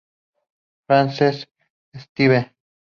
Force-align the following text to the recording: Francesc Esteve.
Francesc 0.87 1.47
Esteve. 1.93 2.41